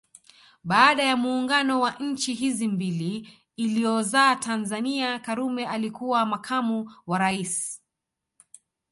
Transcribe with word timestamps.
Baada 0.63 1.03
ya 1.03 1.17
muungano 1.17 1.79
wa 1.81 1.91
nchi 1.91 2.33
hizi 2.33 2.67
mbili 2.67 3.29
uliozaa 3.57 4.35
Tanzania 4.35 5.19
Karume 5.19 5.65
alikuwa 5.67 6.25
makamu 6.25 6.91
wa 7.07 7.17
rais 7.17 7.81